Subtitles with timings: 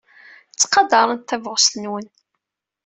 [0.51, 2.07] Ttqadarent tabɣest-nwen.